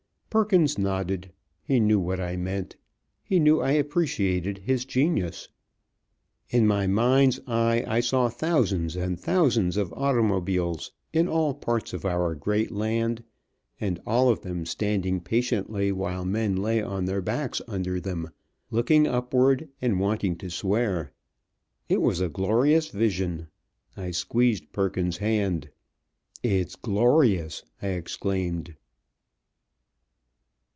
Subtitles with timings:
[0.33, 1.33] Perkins nodded.
[1.61, 2.77] He knew what I meant.
[3.21, 5.49] He knew I appreciated his genius.
[6.49, 12.05] In my mind's eye I saw thousands and thousands of automobiles, in all parts of
[12.05, 13.25] our great land,
[13.81, 18.29] and all of them standing patiently while men lay on their backs under them,
[18.69, 21.11] looking upward and wanting to swear.
[21.89, 23.47] It was a glorious vision.
[23.97, 25.71] I squeezed Perkins's hand.
[26.41, 28.75] "It's glorious!" I exclaimed.